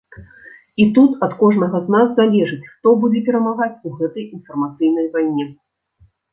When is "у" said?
3.87-3.95